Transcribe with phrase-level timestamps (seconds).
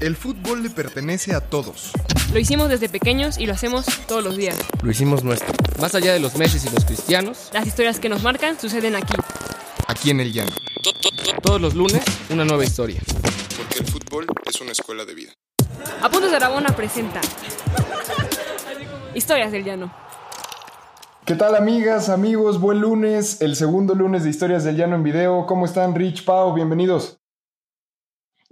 [0.00, 1.92] El fútbol le pertenece a todos.
[2.32, 4.56] Lo hicimos desde pequeños y lo hacemos todos los días.
[4.82, 5.52] Lo hicimos nuestro.
[5.78, 9.12] Más allá de los meses y los cristianos, Las historias que nos marcan suceden aquí.
[9.88, 10.52] Aquí en el llano.
[11.42, 13.02] todos los lunes, una nueva historia.
[13.58, 15.32] Porque el fútbol es una escuela de vida.
[16.00, 17.20] Apuntes de Aragona presenta
[19.14, 19.92] Historias del Llano.
[21.26, 22.58] ¿Qué tal amigas, amigos?
[22.58, 25.44] Buen lunes, el segundo lunes de Historias del Llano en video.
[25.44, 26.54] ¿Cómo están Rich, Pau?
[26.54, 27.19] Bienvenidos.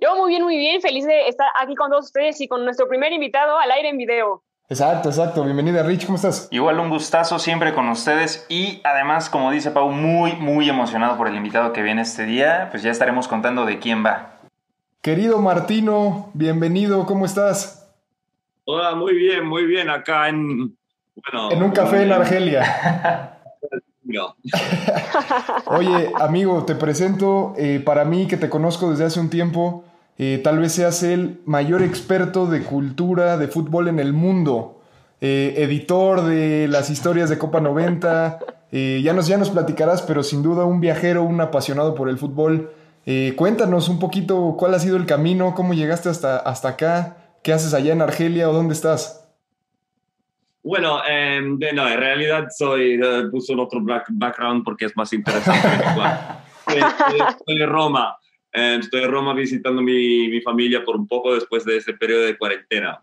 [0.01, 2.87] Yo muy bien, muy bien, feliz de estar aquí con todos ustedes y con nuestro
[2.87, 4.45] primer invitado al aire en video.
[4.69, 5.43] Exacto, exacto.
[5.43, 6.47] Bienvenida Rich, ¿cómo estás?
[6.53, 11.27] Igual un gustazo siempre con ustedes y además, como dice Pau, muy, muy emocionado por
[11.27, 12.69] el invitado que viene este día.
[12.71, 14.39] Pues ya estaremos contando de quién va.
[15.03, 17.93] Querido Martino, bienvenido, ¿cómo estás?
[18.67, 19.91] Hola, muy bien, muy bien.
[19.91, 20.77] Acá en.
[21.17, 23.35] Bueno, En un café en Argelia.
[24.09, 24.37] No.
[25.67, 29.85] Oye, amigo, te presento, eh, para mí que te conozco desde hace un tiempo,
[30.19, 34.75] eh, tal vez seas el mayor experto de cultura de fútbol en el mundo,
[35.21, 38.39] Eh, editor de las historias de Copa 90,
[38.71, 42.19] eh, ya, nos, ya nos platicarás, pero sin duda un viajero, un apasionado por el
[42.19, 42.71] fútbol.
[43.37, 47.73] Cuéntanos un poquito cuál ha sido el camino, cómo llegaste hasta, hasta acá, qué haces
[47.75, 49.27] allá en Argelia o dónde estás.
[50.63, 53.01] Bueno, eh, de- no, en realidad soy.
[53.03, 55.69] eh, puso un otro back- background porque es más interesante.
[56.67, 58.17] Estoy en Roma.
[58.59, 62.23] Eh, estoy en Roma visitando mi, mi familia por un poco después de ese periodo
[62.23, 63.01] de cuarentena.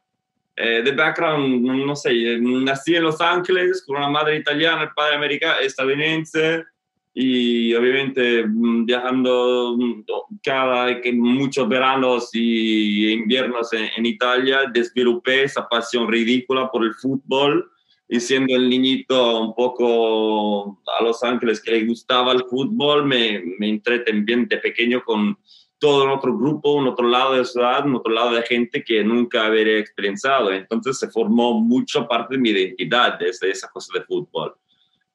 [0.53, 5.59] Eh, de background, no, sé, nací en Los Ángeles con una madre italiana, padre americano,
[5.61, 6.65] estadounidense.
[7.13, 10.03] y obviamente mm, viajando mm,
[10.43, 16.93] cada que muchos veranos y inviernos en, en Italia desvelopé esa pasión ridícula por el
[16.95, 17.71] fútbol
[18.07, 23.43] y siendo el niñito un poco a Los Ángeles que le gustaba el fútbol me,
[23.57, 25.37] me entré también de pequeño con
[25.79, 28.83] todo un otro grupo, un otro lado de la ciudad, un otro lado de gente
[28.83, 30.51] que nunca había experienciado.
[30.51, 34.55] Entonces se formó mucho parte de mi identidad desde esa cosa de fútbol.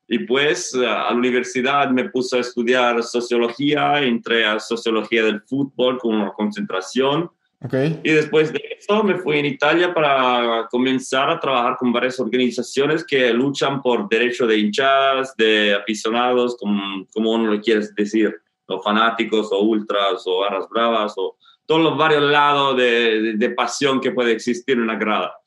[0.06, 5.98] Y pues a la universidad me puse a estudiar sociología, entré a sociología del fútbol
[5.98, 7.30] con una concentración.
[7.62, 7.74] ¿Ok?
[8.02, 13.04] Y después de eso me fui en Italia para comenzar a trabajar con varias organizaciones
[13.04, 18.34] que luchan por derechos de hinchadas, de aficionados, como, como uno lo quiere decir,
[18.66, 23.50] o fanáticos, o ultras, o barras bravas, o todos los varios lados de, de, de
[23.50, 25.39] pasión que puede existir en una grada.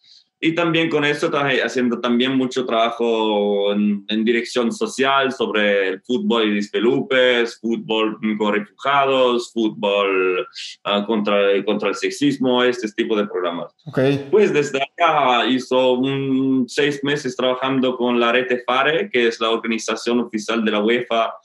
[0.46, 6.02] Y también con eso trabajé haciendo también mucho trabajo en, en, dirección social sobre el
[6.02, 10.46] fútbol y desvelupes, fútbol con refugiados, fútbol
[10.86, 13.72] uh, contra, contra el sexismo, este tipo de programas.
[13.86, 14.28] Okay.
[14.30, 19.50] Pues desde acá hizo un, seis meses trabajando con la Rete Fare, que es la
[19.50, 21.36] organización oficial de la UEFA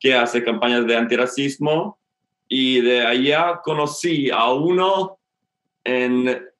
[0.00, 2.00] que hace campañas de antirracismo.
[2.48, 5.20] Y de allá conocí a uno
[5.84, 6.50] en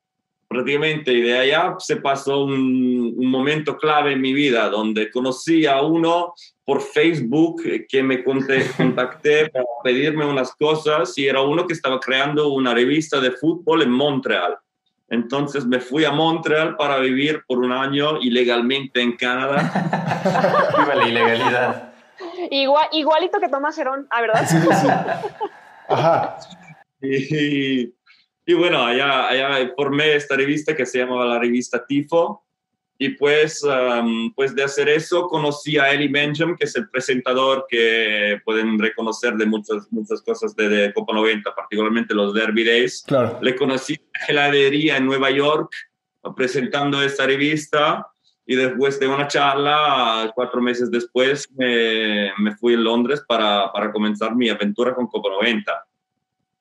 [0.50, 5.64] prácticamente y de allá se pasó un, un, momento clave en mi vida donde conocí
[5.64, 6.34] a uno
[6.64, 8.24] por Facebook que me
[8.76, 13.82] contacté para pedirme unas cosas y era uno que estaba creando una revista de fútbol
[13.82, 14.58] en Montreal.
[15.08, 19.70] Entonces me fui a Montreal para vivir por un año ilegalmente en Canadá.
[20.78, 21.92] Viva la ilegalidad.
[22.50, 24.46] Igual, igualito que Tomás Herón, ¿ah, verdad?
[24.48, 24.88] Sí, sí.
[25.88, 26.38] Ajá.
[27.02, 27.94] Y,
[28.50, 32.44] y bueno, allá, allá formé esta revista que se llamaba la revista Tifo.
[32.98, 37.64] Y pues, um, pues de hacer eso conocí a Eli Benjamin, que es el presentador
[37.68, 43.04] que pueden reconocer de muchas, muchas cosas de, de Copa 90, particularmente los Derby Days.
[43.06, 43.38] Claro.
[43.40, 45.72] Le conocí en la heladería en Nueva York
[46.36, 48.06] presentando esta revista
[48.44, 53.92] y después de una charla, cuatro meses después, me, me fui a Londres para, para
[53.92, 55.86] comenzar mi aventura con Copa 90.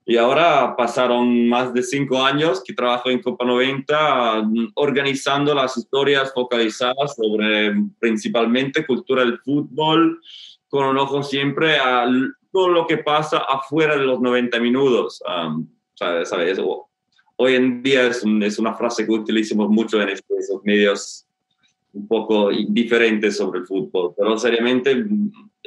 [0.09, 6.33] Y ahora pasaron más de cinco años que trabajo en Copa 90 organizando las historias
[6.33, 10.19] focalizadas sobre principalmente cultura del fútbol,
[10.67, 12.07] con un ojo siempre a
[12.51, 15.21] todo lo que pasa afuera de los 90 minutos.
[15.27, 16.29] Um, ¿sabes?
[16.29, 16.59] ¿sabes?
[17.35, 21.27] Hoy en día es, un, es, una frase que utilizamos mucho en esos medios
[21.93, 25.05] un poco diferentes sobre el fútbol, pero seriamente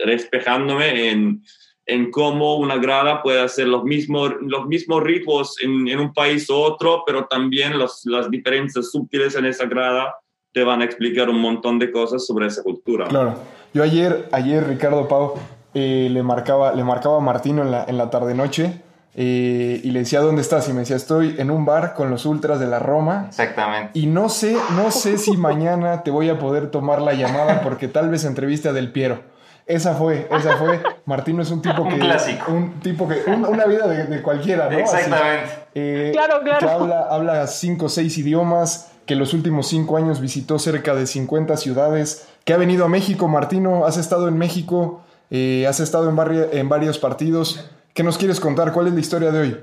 [0.05, 1.45] despejándome en
[1.87, 6.49] en cómo una grada puede hacer los mismos, los mismos ritmos en, en un país
[6.49, 10.15] u otro, pero también los, las diferencias sutiles en esa grada
[10.53, 13.07] te van a explicar un montón de cosas sobre esa cultura.
[13.09, 13.35] Claro.
[13.75, 15.35] Yo ayer, ayer Ricardo Pau,
[15.75, 18.83] eh, le, marcaba, le marcaba a Martino en la, en la tarde-noche
[19.15, 20.69] eh, y le decía, ¿dónde estás?
[20.69, 23.27] Y me decía, estoy en un bar con los ultras de la Roma.
[23.29, 23.99] Exactamente.
[23.99, 27.89] Y no sé, no sé si mañana te voy a poder tomar la llamada porque
[27.89, 29.32] tal vez entreviste a Del Piero.
[29.67, 30.81] Esa fue, esa fue.
[31.07, 31.95] Martino es un tipo que.
[31.95, 32.53] Un clásico.
[32.53, 33.23] Un tipo que.
[33.31, 34.79] un- una vida de, de cualquiera, ¿no?
[34.85, 35.51] Así, Exactamente.
[35.75, 36.59] eh, Claro, claro.
[36.67, 41.07] Que habla, habla cinco o seis idiomas, que los últimos cinco años visitó cerca de
[41.07, 43.29] 50 ciudades, que ha venido a México.
[43.29, 47.71] Martino, has estado en México, eh, has estado en, barri- en varios partidos.
[47.95, 48.73] ¿Qué nos quieres contar?
[48.73, 49.57] ¿Cuál es la historia de hoy?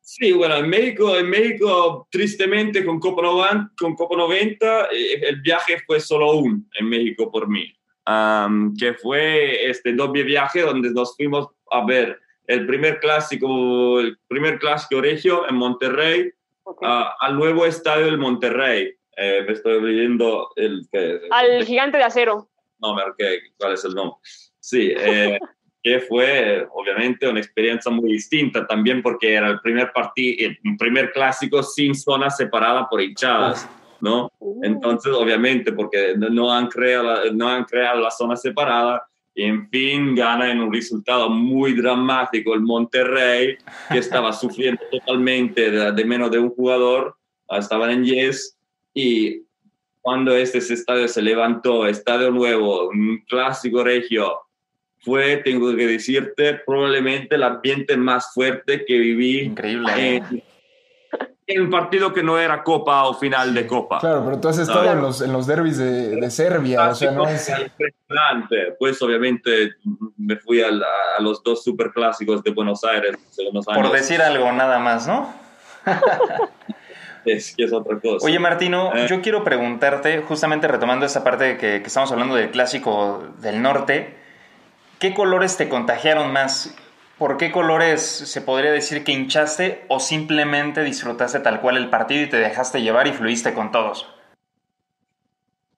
[0.00, 5.40] Sí, bueno, en México, en México tristemente con Copa 90, con Copa 90 eh, el
[5.42, 7.70] viaje fue solo un en México por mí,
[8.10, 14.18] Am, que fue este doble viaje donde nos fuimos a ver el primer clásico, el
[14.26, 16.30] primer clásico regio en Monterrey,
[16.62, 16.82] Ok.
[16.84, 18.94] a- al nuevo estadio del Monterrey.
[19.14, 22.48] Eh, me estoy leyendo el que Al gigante de acero.
[22.80, 24.16] no me acuerdo cuál es el nombre.
[24.58, 25.38] Sí, eh,
[25.82, 31.12] que fue obviamente una experiencia muy distinta también porque era el primer partido, el primer
[31.12, 33.68] clásico sin zona separada por hinchadas,
[34.00, 34.30] ¿no?
[34.62, 39.02] Entonces, obviamente, porque no- han creado, no han creado la zona separada,
[39.34, 43.56] y en fin gana en un resultado muy dramático el Monterrey,
[43.90, 47.16] que estaba sufriendo totalmente de, de menos de un jugador,
[47.50, 48.56] estaban en yes,
[48.92, 49.42] y
[50.00, 54.38] cuando este estadio se levantó, estadio nuevo, un clásico regio,
[55.00, 59.92] fue, tengo que decirte, probablemente el ambiente más fuerte que viví Increíble.
[59.96, 60.16] ¿eh?
[60.30, 60.42] en,
[61.50, 63.98] en un partido que no era copa o final de copa.
[64.00, 64.98] Claro, pero tú has estado Claro.
[64.98, 67.48] en los, en los derbis de, de Serbia, o sea, no es...
[67.48, 68.76] Impresionante.
[68.78, 69.72] Pues obviamente
[70.18, 70.86] me fui a, la-
[71.18, 73.82] a los dos superclásicos de Buenos Aires hace unos años.
[73.88, 75.32] Por decir algo nada más, ¿no?
[77.24, 78.24] Es que es otra cosa.
[78.24, 79.06] Oye, Martino, Eh.
[79.08, 84.16] yo quiero preguntarte, justamente retomando esa parte que, que estamos hablando del clásico del norte,
[84.98, 86.74] ¿qué colores te contagiaron más?
[87.18, 92.22] ¿Por qué colores se podría decir que hinchaste o simplemente disfrutaste tal cual el partido
[92.22, 94.06] y te dejaste llevar y fluiste con todos?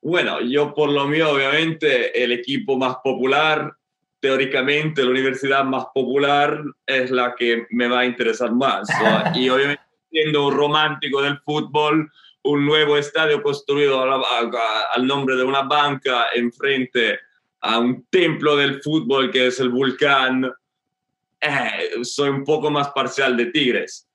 [0.03, 3.73] Bueno, yo por lo mío, obviamente, el equipo más popular,
[4.21, 8.89] teóricamente la universidad más popular es la que me va a interesar más.
[9.03, 9.23] ¿no?
[9.35, 12.11] Y obviamente, siendo un romántico del fútbol,
[12.43, 17.19] un nuevo estadio construido a la- a- al nombre de una banca enfrente
[17.63, 20.51] a un templo del fútbol que es el Vulcán,
[21.41, 24.09] eh, soy un poco más parcial de Tigres.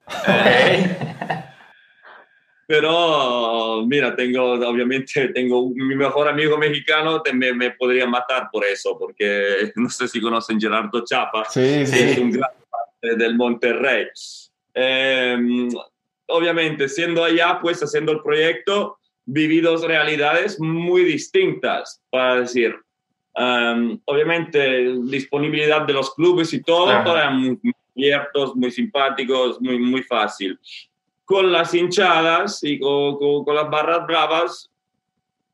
[2.67, 8.65] Pero mira, tengo, obviamente, tengo mi mejor amigo mexicano, te- me, me podría matar por
[8.65, 13.35] eso, porque no sé si conocen Gerardo Chapa, Sí, sí, es un gran parte del
[13.35, 14.07] Monterrey.
[14.73, 15.37] Eh,
[16.27, 22.75] obviamente, siendo allá, pues haciendo el proyecto, viví dos realidades muy distintas, para decir.
[23.37, 29.77] Um, obviamente, disponibilidad de los clubes y todo, todo eran muy abiertos, muy simpáticos, muy,
[29.77, 30.57] muy fácil.
[31.25, 34.71] Con las hinchadas y con, con- con las barras bravas,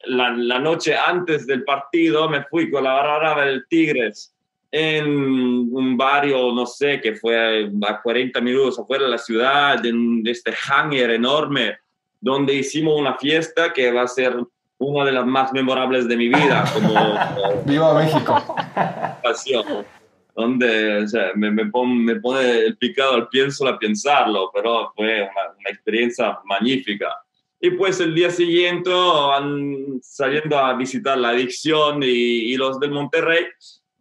[0.03, 4.33] la, la noche antes del partido me fui con la barra brava del Tigres
[4.71, 10.21] en un barrio, no sé, que fue a 40 minutos afuera de la ciudad, en
[10.25, 11.77] este hangar enorme,
[12.19, 14.35] donde hicimos una fiesta que va a ser
[14.81, 16.93] una de las más memorables de mi vida, como
[17.65, 18.55] Viva México.
[20.35, 24.49] Donde o sea, me, me, pon- me pone el picado al pie solo a pensarlo,
[24.53, 27.15] pero fue una, una experiencia magnífica.
[27.59, 32.89] Y pues el día siguiente, van saliendo a visitar la adicción y, y los del
[32.91, 33.45] Monterrey,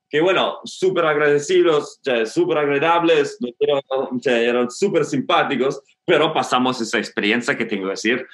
[0.09, 3.39] que bueno, súper agradecidos, súper agradables,
[4.25, 8.27] eran súper simpáticos, pero pasamos esa experiencia que tengo que decir,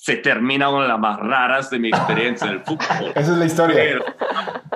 [0.00, 3.12] se termina una de las más raras de mi experiencia en el fútbol.
[3.16, 3.74] Esa es la historia.
[3.74, 4.04] Pero,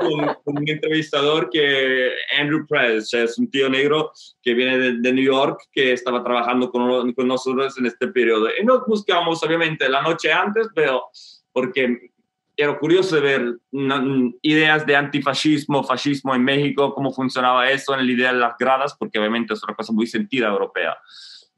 [0.03, 2.11] un, un entrevistador que
[2.41, 4.13] Andrew Press es un tío negro
[4.43, 8.49] que viene de, de New York que estaba trabajando con, con nosotros en este periodo
[8.61, 11.05] y nos buscamos obviamente la noche antes pero
[11.53, 12.11] porque
[12.57, 13.59] era curioso de ver
[14.43, 18.97] ideas de antifascismo fascismo en México cómo funcionaba eso en la idea de las gradas
[18.99, 20.97] porque obviamente es una cosa muy sentida europea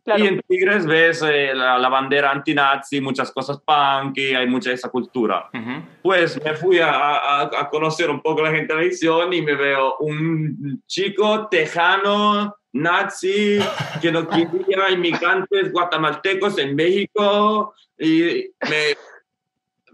[0.05, 0.23] Claro.
[0.23, 4.69] y en Tigres ves eh, la, la bandera antinazi, muchas cosas punk y hay mucha
[4.69, 5.83] de esa cultura Ujú.
[6.03, 9.41] pues me fui a, a- a conocer un poco la gente de la edición y
[9.41, 13.59] me veo un chico tejano, nazi,
[14.03, 18.97] que no quería inmigrantes guatemaltecos en México y me,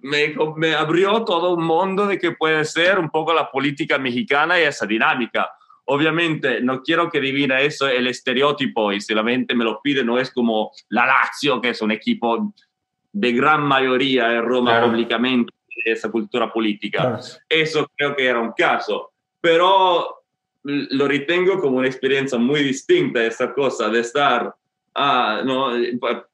[0.03, 4.59] me, me abrió todo un mundo de que puede ser un poco la política mexicana
[4.59, 5.51] y esa dinámica.
[5.93, 10.05] Obviamente, no quiero que adivina eso el estereotipo y si la gente me lo pide,
[10.05, 12.55] no es como la Lazio, que es un equipo
[13.13, 14.87] de gran mayoría en Roma Claro.
[14.87, 15.53] públicamente
[15.85, 17.01] de esa cultura política.
[17.01, 17.19] Claro.
[17.49, 20.23] Eso creo que era un caso, pero
[20.63, 24.55] lo ritengo como una experiencia muy distinta esa cosa de estar,
[24.95, 25.73] ah, no,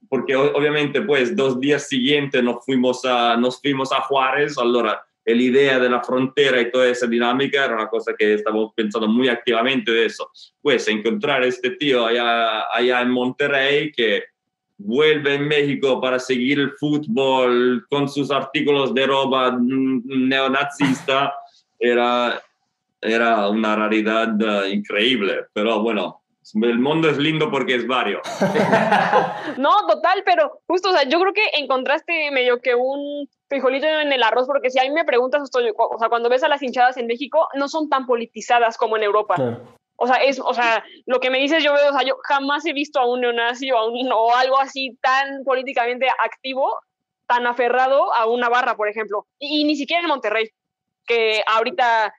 [0.06, 5.00] porque obviamente pues dos días siguientes nos fuimos a, nos fuimos a Juárez, allora
[5.35, 9.09] la idea de la frontera y toda esa dinámica era una cosa que estamos pensando
[9.09, 10.30] muy activamente de eso.
[10.62, 14.23] Pues encontrar este tío allá, allá en Monterrey que
[14.78, 21.35] vuelve en México para seguir el fútbol con sus artículos de ropa neonazista,
[21.78, 22.40] era,
[23.00, 25.47] era una raridad uh, increíble.
[25.52, 26.23] Pero bueno,
[26.54, 28.21] el mundo es lindo porque es vario.
[29.59, 34.12] no, total, pero justo, o sea, yo creo que encontraste medio que un frijolito en
[34.12, 36.96] el arroz, porque si a mí me preguntas, o sea, cuando ves a las hinchadas
[36.96, 39.36] en México, no son tan politizadas como en Europa.
[39.96, 42.66] O sea, es, o sea, lo que me dices yo veo, o sea, yo jamás
[42.66, 46.78] he visto a un neonazi o, a un, o algo así tan políticamente activo,
[47.26, 49.26] tan aferrado a una barra, por ejemplo.
[49.38, 50.50] Y, ni siquiera en Monterrey,
[51.06, 52.12] que ahorita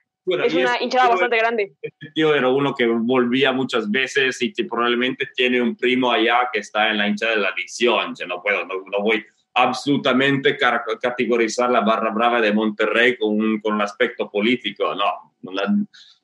[0.44, 1.72] es una este hinchada bastante grande.
[1.80, 6.50] Este tío era uno que volvía muchas veces y que probablemente tiene un primo allá
[6.52, 8.14] que está en la hinchada de la visión.
[8.16, 9.24] Yo no puedo, no, no voy
[9.62, 15.32] absolutamente categorizar la barra brava de Monterrey con un, con un aspecto político, no.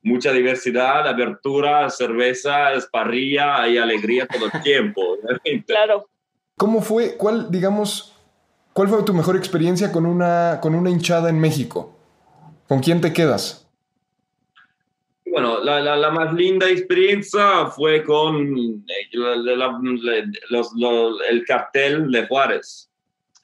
[0.02, 5.18] mucha diversidad, abertura, cerveza, esparrilla y alegría todo el tiempo.
[5.66, 6.08] claro.
[6.56, 8.14] ¿Cómo fue, cuál, digamos,
[8.72, 11.96] cuál fue tu mejor experiencia con una, con una hinchada en México?
[12.68, 13.64] ¿Con quién te quedas?
[15.26, 19.10] Bueno, la, la, más linda experiencia fue con eh,
[21.28, 22.88] el cartel de Juárez.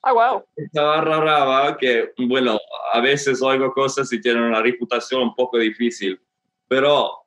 [0.02, 0.44] Ah, wow.
[0.56, 2.58] Estaba rara que, bueno,
[2.92, 6.18] a veces oigo cosas y tienen una reputación un poco difícil,
[6.68, 7.20] pero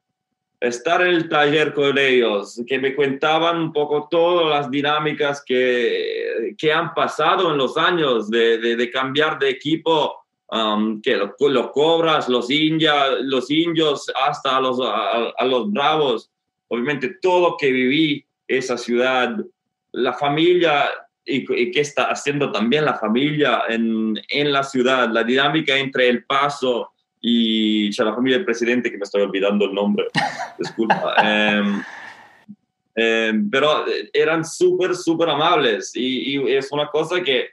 [0.59, 6.55] estar en el taller con ellos, que me contaban un poco todas las dinámicas que,
[6.57, 11.71] que han pasado en los años de, de, cambiar de equipo, um, que los lo
[11.71, 16.31] cobras, los, india, los indios, hasta a los, a los bravos.
[16.69, 19.35] Obviamente todo que viví esa ciudad,
[19.91, 20.89] la familia
[21.25, 26.25] y, qué está haciendo también la familia en, en, la ciudad, la dinámica entre el
[26.25, 30.07] paso y la familia del presidente, que me estoy olvidando el nombre,
[30.59, 31.15] disculpa.
[31.23, 31.81] Em,
[32.95, 37.51] em, pero eran súper, súper amables y, y, es una cosa que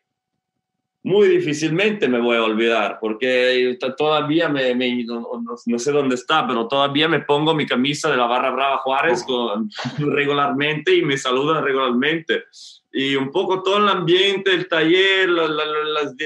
[1.03, 5.27] muy difícilmente me voy a olvidar, porque todavía me, me no,
[5.65, 9.25] no, sé dónde está, pero todavía me pongo mi camisa de la Barra Brava Juárez
[9.25, 12.45] con, regularmente y me saludan regularmente.
[12.93, 15.51] Y un poco todo el ambiente, el taller, las,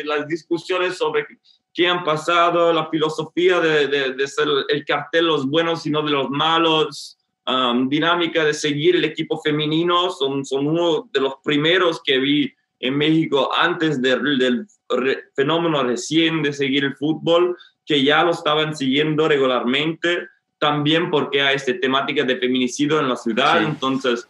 [0.04, 1.26] las, discusiones sobre
[1.72, 6.10] qué han pasado, la filosofía de, de, ser el cartel los buenos y no de
[6.10, 12.00] los malos, um, dinámica de seguir el equipo femenino, son, son uno de los primeros
[12.02, 12.52] que vi
[12.84, 14.66] en México antes del
[15.34, 21.56] fenómeno recién de seguir el fútbol, que ya lo estaban siguiendo regularmente, también porque hay
[21.56, 24.28] esta temática de feminicidio en la ciudad, entonces...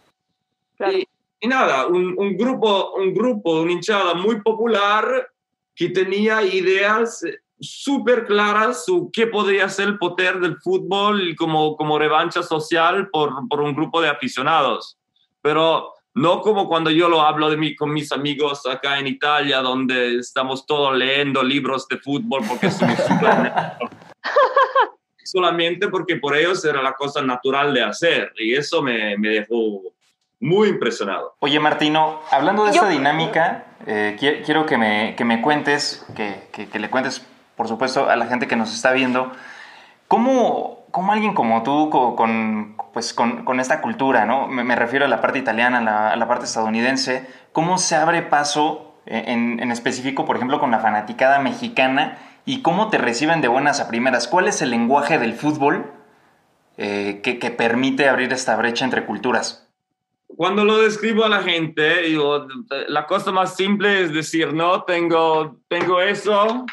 [1.41, 5.29] Y nada, un, un, grupo, un grupo, una hinchada muy popular
[5.75, 7.23] que tenía ideas
[7.59, 13.47] súper claras sobre qué podría ser el poder del fútbol como, como revancha social por,
[13.49, 14.97] por un grupo de aficionados.
[15.41, 19.59] Pero no como cuando yo lo hablo de mí con mis amigos acá en Italia,
[19.59, 23.51] donde estamos todos leyendo libros de fútbol porque somos súper...
[25.23, 29.81] Solamente porque por ellos era la cosa natural de hacer y eso me, me dejó
[30.39, 31.35] muy impresionado.
[31.39, 36.79] Oye, Martino, hablando de esta dinámica, eh, quiero que me, que me cuentes, que, que,
[36.79, 37.25] le cuentes,
[37.57, 39.31] por supuesto, a la gente que nos está viendo,
[40.07, 44.47] ¿cómo, cómo alguien como tú, con, pues, con, esta cultura, ¿no?
[44.47, 49.25] Me, refiero a la parte italiana, a la, parte estadounidense, ¿cómo se abre paso eh,
[49.27, 53.81] en, en específico, por ejemplo, con la fanaticada mexicana y cómo te reciben de buenas
[53.81, 54.29] a primeras?
[54.29, 55.91] ¿Cuál es el lenguaje del fútbol
[56.77, 59.63] eh, que, permite abrir esta brecha entre culturas?
[60.37, 62.09] cuando lo describo a la gente,
[62.87, 66.65] la cosa más simple es decir, no, tengo, tengo eso,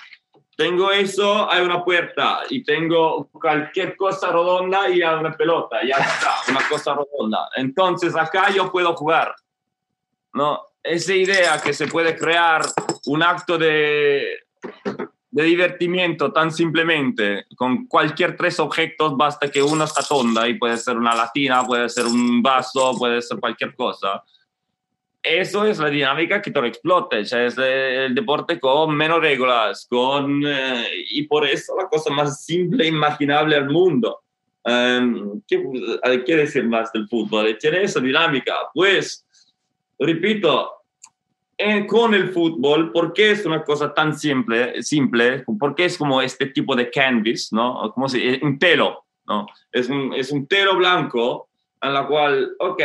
[0.56, 5.96] tengo eso, hay una puerta y tengo cualquier cosa redonda y hay una pelota, ya
[5.96, 7.48] está, una cosa redonda.
[7.56, 9.34] Entonces acá yo puedo jugar,
[10.34, 10.60] ¿no?
[10.82, 12.62] Esa idea que se puede crear
[13.06, 14.40] un acto de,
[15.30, 20.76] de divertimiento tan simplemente, con cualquier tres objetos, basta que uno está tonda y puede
[20.76, 24.22] ser una latina, puede ser un vaso, puede ser cualquier cosa.
[25.22, 30.42] Eso es la dinámica que te lo explote, es el deporte con menos reglas, con,
[30.44, 34.20] eh, y por eso la cosa más simple e imaginable al mundo.
[34.64, 35.62] Um, ¿qué,
[36.26, 37.56] ¿Qué decir más del fútbol?
[37.58, 38.52] Tiene esa dinámica.
[38.74, 39.24] Pues,
[39.98, 40.82] repito,
[41.86, 44.82] con el fútbol, ¿por qué es una cosa tan simple?
[44.82, 47.92] simple ¿Por qué es como este tipo de canvas, ¿no?
[47.94, 49.46] Como si, un telo, ¿no?
[49.70, 51.48] Es un, es un telo blanco
[51.80, 52.82] en la cual, ok,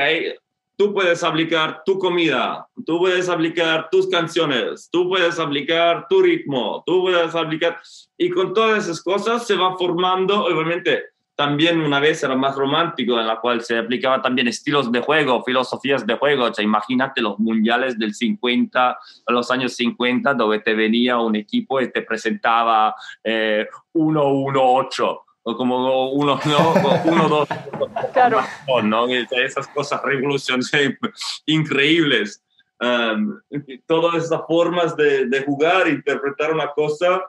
[0.78, 6.84] tú puedes aplicar tu comida, tú puedes aplicar tus canciones, tú puedes aplicar tu ritmo,
[6.86, 7.80] tú puedes aplicar...
[8.18, 11.04] Y con todas esas cosas se va formando, obviamente,
[11.36, 15.44] también una vez era más romántico, en la cual se aplicaba también estilos de juego,
[15.44, 16.46] filosofías de juego.
[16.46, 21.80] O sea, imagínate los mundiales del 50, los años 50, donde te venía un equipo
[21.80, 25.20] y te presentaba eh, 1-1-8
[25.50, 26.74] o como uno, no,
[27.06, 27.48] uno, dos,
[28.14, 28.42] claro.
[28.84, 29.08] ¿no?
[29.08, 30.98] Esas cosas revolucionarias
[31.46, 32.44] increíbles.
[32.82, 33.40] Um,
[33.86, 37.24] todas esas formas de, de, jugar, interpretar una cosa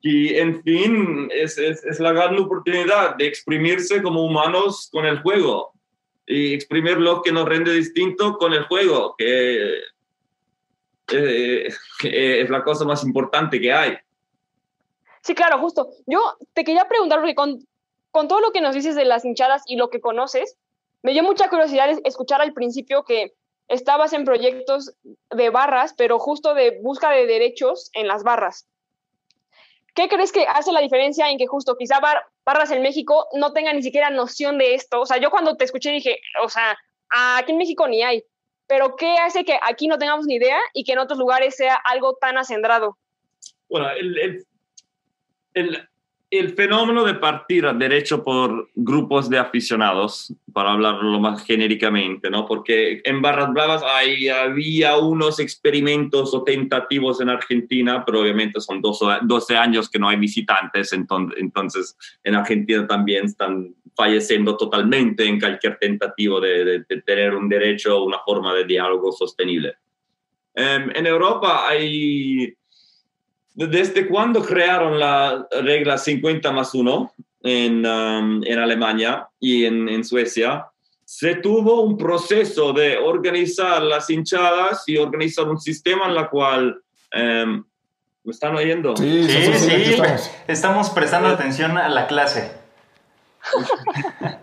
[0.00, 5.20] y en fin es, es, es, la gran oportunidad de exprimirse como humanos con el
[5.20, 5.72] juego
[6.26, 9.80] y exprimir lo que nos rende distinto con el juego, que,
[11.12, 13.98] eh, que es la cosa más importante que hay.
[15.22, 15.90] Sí, claro, justo.
[16.06, 16.20] Yo
[16.52, 17.66] te quería preguntar, porque con,
[18.28, 20.56] todo lo que nos dices de las hinchadas y lo que conoces,
[21.02, 23.32] me dio mucha curiosidad escuchar al principio que
[23.68, 24.94] estabas en proyectos
[25.30, 28.68] de barras, pero justo de busca de derechos en las barras.
[29.94, 32.00] ¿Qué crees que hace la diferencia en que justo quizá
[32.44, 35.02] Barras en México no tenga ni siquiera noción de esto?
[35.02, 36.78] O sea, yo cuando te escuché dije, o sea,
[37.10, 38.24] aquí en México ni hay,
[38.66, 41.74] pero ¿qué hace que aquí no tengamos ni idea y que en otros lugares sea
[41.74, 42.96] algo tan acendrado?
[43.68, 44.46] Bueno, el,
[45.54, 45.88] el,
[46.32, 52.46] el fenómeno de partir a derecho por grupos de aficionados, para hablarlo más genéricamente, ¿no?
[52.46, 58.80] Porque en Barras Bravas hay, había unos experimentos o tentativos en Argentina, pero obviamente son
[58.80, 65.38] 12, años que no hay visitantes, entonces, entonces en Argentina también están falleciendo totalmente en
[65.38, 69.74] cualquier tentativo de, de, de tener un derecho o una forma de diálogo sostenible.
[70.54, 72.54] Um, en Europa hay
[73.54, 80.04] ¿Desde cuándo crearon la regla 50 más 1 en, um, en Alemania y en, en,
[80.04, 80.66] Suecia?
[81.04, 86.80] Se tuvo un proceso de organizar las hinchadas y organizar un sistema en la cual...
[87.14, 87.64] Um,
[88.24, 88.96] ¿Me están oyendo?
[88.96, 89.92] Sí, sí, sí, sí.
[89.94, 90.30] Estamos.
[90.46, 92.52] estamos prestando atención a la clase.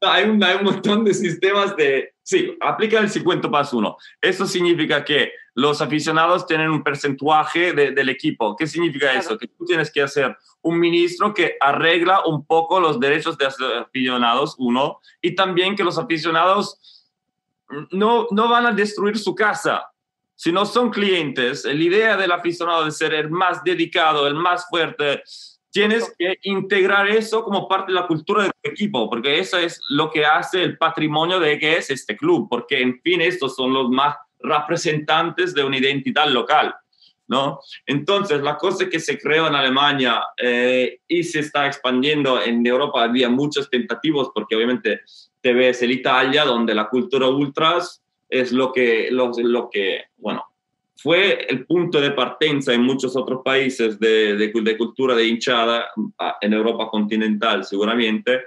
[0.00, 2.14] hay, un, hay un montón de sistemas de...
[2.22, 3.96] Sí, aplica el 50 más 1.
[4.20, 8.54] Eso significa que los aficionados tienen un porcentaje de, del equipo.
[8.54, 9.20] ¿Qué significa claro.
[9.20, 9.38] eso?
[9.38, 13.56] Que tú tienes que hacer un ministro que arregla un poco los derechos de los
[13.80, 17.08] aficionados, uno, y también que los aficionados
[17.90, 19.90] no, no van a destruir su casa.
[20.34, 24.68] Si no son clientes, la idea del aficionado de ser el más dedicado, el más
[24.68, 25.22] fuerte,
[25.70, 29.80] tienes que integrar eso como parte de la cultura de tu equipo, porque eso es
[29.90, 33.72] lo que hace el patrimonio de que es este club, porque en fin, estos son
[33.72, 36.74] los más representantes de una identidad local.
[37.30, 37.60] ¿No?
[37.84, 43.04] Entonces, la cosa que se creó en Alemania eh, y se está expandiendo en Europa,
[43.04, 45.02] había muchos tentativos, porque obviamente
[45.42, 50.42] te ves en Italia, donde la cultura ultras es lo que, lo, lo que bueno,
[51.00, 55.86] fue el punto de partenza en muchos otros países de, de, de, cultura de hinchada,
[56.40, 58.40] en Europa continental seguramente,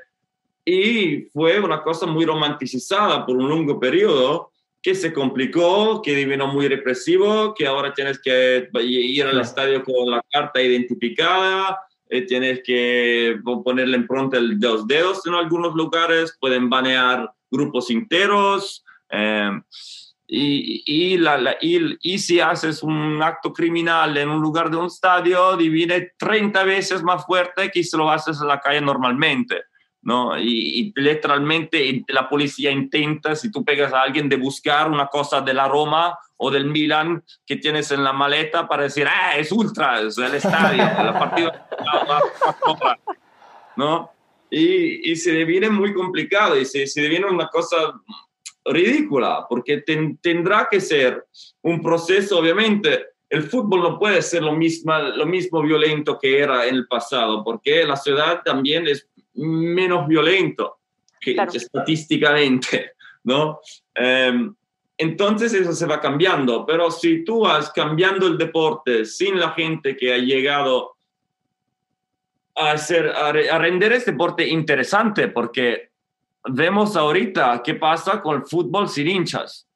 [0.65, 6.47] y fue una cosa muy romanticizada por un largo periodo que se complicó, que vino
[6.47, 12.61] muy represivo, que ahora tienes que ir al estadio con la carta identificada, eh, tienes
[12.63, 18.83] que ponerle en pronto el, los dedos en algunos lugares, pueden banear grupos enteros.
[19.09, 19.51] Eh,
[20.33, 24.77] y, y, la, la, y, y, si haces un acto criminal en un lugar de
[24.77, 29.63] un estadio, divide 30 veces más fuerte que si lo haces en la calle normalmente.
[30.03, 30.39] ¿no?
[30.39, 35.53] Y, literalmente la policía intenta, si tú pegas a alguien, de buscar una cosa de
[35.53, 39.99] la Roma o del Milan que tienes en la maleta para decir, ah, es ultra,
[39.99, 41.67] es el estadio, la partida,
[43.75, 44.09] ¿no?
[44.49, 47.75] Y, y, se deviene muy complicado y se, se deviene una cosa
[48.65, 51.25] ridícula, porque ten, tendrá que ser
[51.61, 56.67] un proceso, obviamente, el fútbol no puede ser lo mismo, lo mismo violento que era
[56.67, 60.79] en el pasado, porque la ciudad también es menos violento
[61.19, 61.51] que claro.
[61.53, 62.91] estadísticamente,
[63.23, 63.61] ¿no?
[63.95, 64.49] Eh,
[64.97, 69.95] entonces eso se va cambiando, pero si tú vas cambiando el deporte sin la gente
[69.95, 70.95] que ha llegado
[72.55, 75.90] a, hacer, a, a render este deporte interesante, porque
[76.45, 79.67] vemos ahorita qué pasa con el fútbol sin hinchas.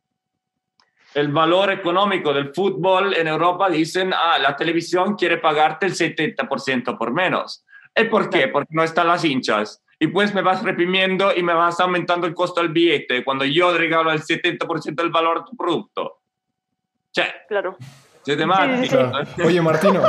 [1.13, 6.97] El valor económico del fútbol en Europa dicen, ah, la televisión quiere pagarte el 70%
[6.97, 7.65] por menos.
[7.95, 8.49] ¿Y por qué?
[8.49, 9.82] Porque no están las hinchas.
[9.97, 13.75] Y pues me vas reprimiendo y me vas aumentando el costo del billete cuando yo
[13.78, 16.19] regalo el 70% del valor de tu producto.
[17.13, 17.23] Che.
[17.47, 17.78] Claro.
[18.25, 19.23] Sí, claro.
[19.45, 20.01] Oye, Martino,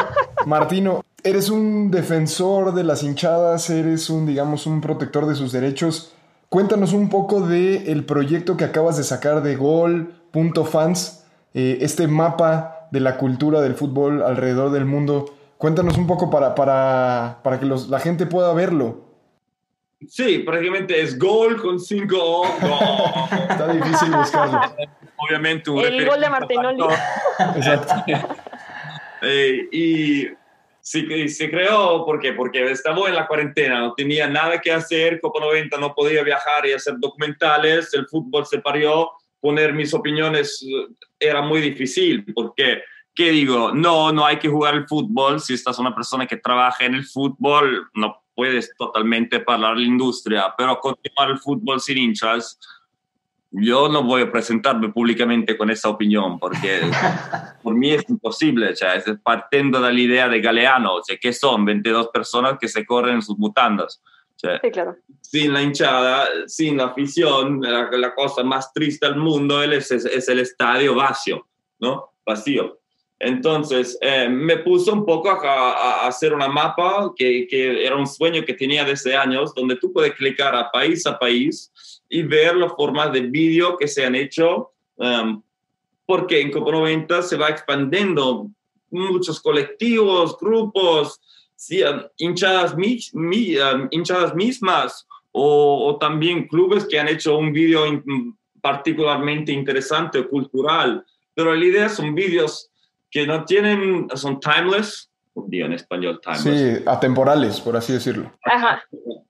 [0.47, 6.16] Martino, eres un defensor de las hinchadas, eres un, digamos, un protector de sus derechos.
[6.57, 12.89] Cuéntanos un poco del el proyecto que acabas de sacar de Gol.fans, eh, este mapa
[12.91, 15.35] de la cultura del fútbol alrededor del mundo.
[15.59, 19.05] Cuéntanos un poco para, para, para que los, la gente pueda verlo.
[20.09, 22.47] Sí, prácticamente es gol con cinco O.
[23.51, 24.59] Está difícil buscarlo.
[25.19, 26.85] Obviamente un El gol de Martinoli.
[27.55, 27.95] Exacto.
[29.23, 30.27] Eh, y
[30.87, 32.33] sí, se creó, ¿por qué?
[32.33, 36.65] Porque estaba en la cuarentena, no tenía nada que hacer, Copa 90 no podía viajar
[36.65, 40.87] y hacer documentales, el fútbol se parió, poner mis opiniones eh,
[41.19, 42.83] era muy difícil, porque,
[43.17, 43.73] ¿qué digo?
[43.73, 47.05] No, no hay que jugar el fútbol, si estás una persona que trabaja en el
[47.05, 52.61] fútbol, no puedes totalmente hablar la industria, pero continuar el fútbol sin hinchas,
[53.59, 56.81] yo no voy a presentarme públicamente con esa opinión porque
[57.63, 61.17] por mí es imposible, o sea, es partiendo de la idea de Galeano, o sea,
[61.17, 64.03] que son 22 personas que se corren en sus butandas.
[64.37, 64.97] O sea, Sí, claro.
[65.23, 70.05] sin la hinchada, sin la afición, la, la cosa más triste del mundo es, es,
[70.05, 71.47] es el estadio vacío,
[71.81, 72.13] ¿no?
[72.27, 72.79] Vacío.
[73.19, 77.97] Entonces, eh, me puso un poco a, a- a hacer una mapa que, que era
[77.97, 81.73] un sueño que tenía desde años, donde tú puedes clicar a país a país
[82.09, 85.43] y ver las formas de vídeo que se han hecho, um,
[86.07, 88.49] porque en Copa 90 se va expandiendo
[88.91, 91.21] muchos colectivos, grupos,
[91.57, 97.37] sí, um, hinchadas, mi- mi- um, hinchadas mismas o, o también clubes que han hecho
[97.37, 101.05] un vídeo in- particularmente interesante o cultural.
[101.35, 102.71] Pero la idea son vídeos
[103.11, 106.79] que no tienen, son timeless, un día en español, timeless.
[106.79, 108.33] Sí, atemporales, por así decirlo.
[108.45, 108.83] Ajá.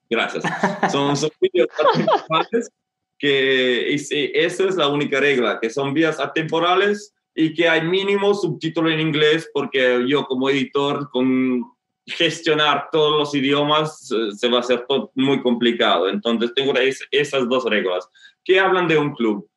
[0.08, 0.44] Gracias.
[0.92, 2.70] Son, son vídeos atemporales
[3.18, 7.82] que y sí, esa es la única regla, que son vías atemporales y que hay
[7.82, 11.64] mínimo subtítulo en inglés porque yo como editor con
[12.06, 16.08] gestionar todos los idiomas eh, se va a hacer todo muy complicado.
[16.08, 18.08] Entonces tengo es- esas dos reglas
[18.44, 19.48] que hablan de un club.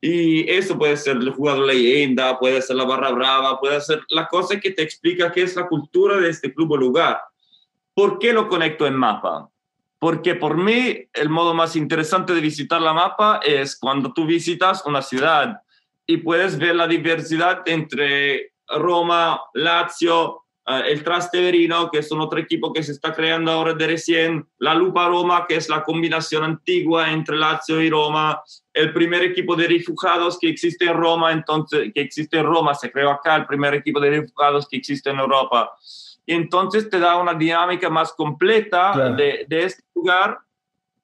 [0.00, 4.26] Y eso puede ser el jugador leyenda, puede ser la barra brava, puede ser la
[4.28, 7.20] cosa que te explica qué es la cultura de este club o lugar.
[7.94, 9.50] ¿Por qué lo conecto en mapa?
[9.98, 14.86] Porque por mí el modo más interesante de visitar la mapa es cuando tú visitas
[14.86, 15.60] una ciudad
[16.06, 22.38] y puedes ver la diversidad entre Roma, Lazio, eh, el Trasteverino, que es un otro
[22.38, 26.44] equipo que se está creando ahora de recién, la Lupa Roma, que es la combinación
[26.44, 31.90] antigua entre Lazio y Roma, el primer equipo de refugiados que existe en Roma, entonces,
[31.94, 35.18] que existe en Roma, se creó acá el primer equipo de refugiados que existe en
[35.18, 35.72] Europa.
[36.26, 39.14] Y entonces te da una dinámica más completa Claro.
[39.16, 40.38] de, de este lugar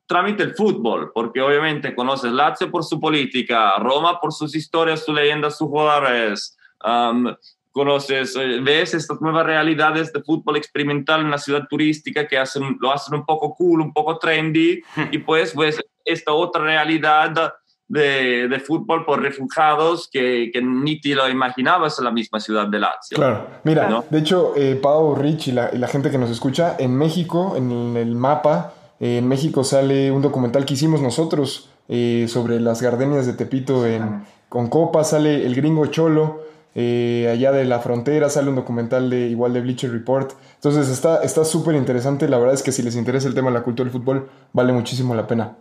[0.07, 5.15] trámite el fútbol, porque obviamente conoces Lazio por su política, Roma por sus historias, sus
[5.15, 7.35] leyendas, sus jugadores, um,
[7.75, 12.79] conoces, eh, ves estas nuevas realidades de fútbol experimental en la ciudad turística que hacen,
[12.81, 17.53] lo hacen un poco cool, un poco trendy, y pues ves esta otra realidad
[17.89, 22.69] de, de fútbol por refugiados que, que ni te lo imaginabas en la misma ciudad
[22.69, 23.17] de Lazio.
[23.17, 24.05] Claro, mira, ¿No?
[24.09, 27.55] de hecho, eh, Pau, Rich y la, y la gente que nos escucha, en México,
[27.57, 32.81] en el mapa, eh, en México sale un documental que hicimos nosotros eh, sobre las
[32.81, 38.29] gardenias de Tepito en, con Copa, sale el gringo Cholo, eh, allá de la frontera
[38.29, 40.33] sale un documental de igual de Bleacher Report.
[40.55, 43.55] Entonces está está súper interesante, la verdad es que si les interesa el tema de
[43.55, 45.57] la cultura del fútbol, vale muchísimo la pena.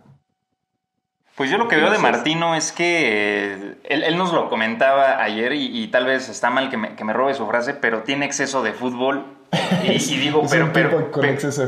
[1.36, 1.98] Pues yo lo que veo de.
[1.98, 6.50] Martino es que eh, él, él nos lo comentaba ayer y, y tal vez está
[6.50, 9.24] mal que me, que me robe su frase, pero tiene exceso de fútbol.
[9.84, 11.10] Y, y digo, pero, pero,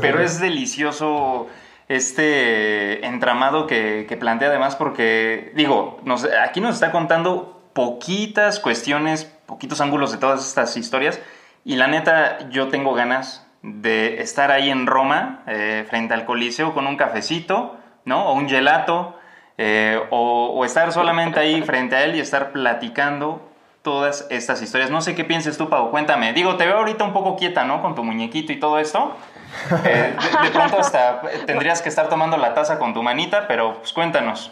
[0.01, 1.47] pero es delicioso
[1.87, 9.31] este entramado que, que plantea además porque, digo, nos, aquí nos está contando poquitas cuestiones,
[9.47, 11.19] poquitos ángulos de todas estas historias
[11.65, 16.73] y la neta yo tengo ganas de estar ahí en Roma eh, frente al Coliseo
[16.73, 18.27] con un cafecito, ¿no?
[18.29, 19.17] O un gelato
[19.57, 23.41] eh, o, estar solamente ahí frente a él y estar platicando
[23.81, 24.91] todas estas historias.
[24.91, 26.33] No sé qué pienses tú, Pau, cuéntame.
[26.33, 27.81] Digo, te veo ahorita un poco quieta, ¿no?
[27.81, 29.15] Con tu muñequito y todo esto.
[29.85, 33.75] Eh, de, de pronto hasta tendrías que estar tomando la taza con tu manita, pero
[33.79, 34.51] pues cuéntanos.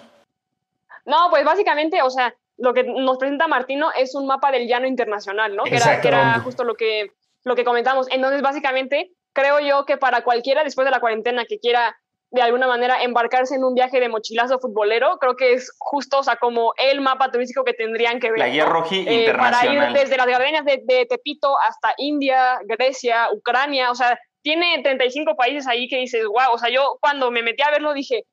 [1.06, 4.88] No, pues básicamente, o sea, lo que nos presenta Martino es un mapa del llano
[4.88, 5.64] internacional, ¿no?
[5.64, 7.12] Que era, que era justo lo que,
[7.44, 8.08] lo que comentamos.
[8.12, 11.98] Entonces, básicamente, creo yo que para cualquiera después de la cuarentena que quiera
[12.32, 16.24] de alguna manera embarcarse en un viaje de mochilazo futbolero, creo que es justo, o
[16.24, 18.40] sea, como el mapa turístico que tendrían que ver.
[18.40, 19.94] La guía roji Eh, para ir internacional.
[19.94, 25.66] desde las gardenias de, de Tepito hasta India, Grecia, Ucrania, o sea, tiene 35 países
[25.68, 28.26] ahí que dices, wow, o sea, yo cuando me metí a verlo dije,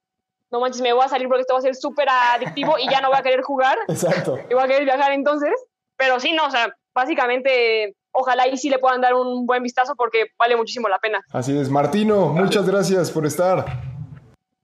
[0.53, 3.01] no manches, me voy a salir porque esto va a ser súper adictivo y ya
[3.01, 4.39] no voy a querer jugar Exacto.
[4.49, 5.53] y voy a querer viajar entonces,
[5.97, 9.95] pero sí, no, o sea, básicamente, ojalá y sí le puedan dar un buen vistazo
[9.97, 11.21] porque vale muchísimo la pena.
[11.33, 11.71] Así es.
[11.71, 13.65] Martino, muchas gracias por estar.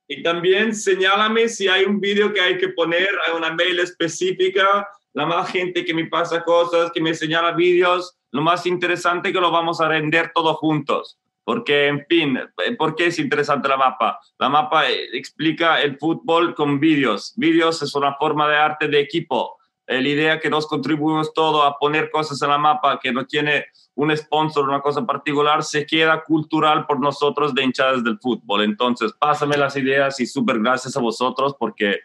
[0.07, 4.89] Y también señálame si hay un vídeo que hay que poner, hay una mail específica,
[5.13, 9.41] la más gente que me pasa cosas, que me señala vídeos, lo más interesante que
[9.41, 11.19] lo vamos a render todos juntos.
[11.49, 12.39] Porque, en fin,
[12.77, 14.21] ¿por qué es interesante la mapa?
[14.39, 17.33] La mapa eh, explica el fútbol con vídeos.
[17.37, 19.57] Vídeos es una forma de arte de equipo.
[19.87, 23.65] La idea que nos contribuimos todo a poner cosas en la mapa que no tiene
[23.95, 28.61] un sponsor, una cosa particular, se queda cultural por nosotros de hinchadas del fútbol.
[28.61, 32.01] Entonces, pásame las ideas y súper gracias a vosotros porque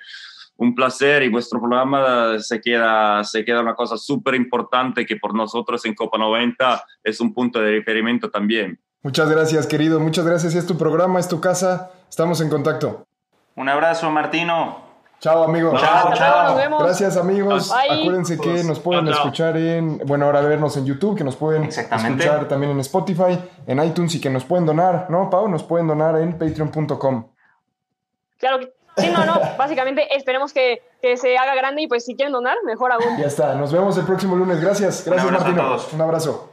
[0.55, 5.35] un placer y vuestro programa se queda, se queda una cosa súper importante que por
[5.35, 8.79] nosotros en Copa 90 es un punto de referimiento también.
[9.03, 9.99] Muchas gracias, querido.
[9.99, 10.55] Muchas gracias.
[10.55, 11.91] Es tu programa, es tu casa.
[12.09, 13.05] Estamos en contacto.
[13.55, 14.77] Un abrazo, Martino.
[15.19, 15.79] Chao, amigos.
[15.79, 16.47] Chao, chao.
[16.47, 16.83] Nos vemos.
[16.83, 17.69] Gracias, amigos.
[17.69, 18.01] Bye.
[18.01, 19.23] Acuérdense que nos pueden Chao, chao.
[19.23, 23.83] escuchar en, bueno, ahora vernos en YouTube, que nos pueden escuchar también en Spotify, en
[23.83, 25.47] iTunes y que nos pueden donar, ¿no, Pau?
[25.47, 27.27] Nos pueden donar en patreon.com.
[28.37, 29.39] Claro que sí, no, no.
[29.57, 33.17] Básicamente esperemos que, que se haga grande y pues si quieren donar, mejor aún.
[33.17, 33.55] Ya está.
[33.55, 34.61] Nos vemos el próximo lunes.
[34.61, 35.05] Gracias.
[35.05, 35.61] Gracias, a Martino.
[35.61, 35.93] todos.
[35.93, 36.52] Un abrazo.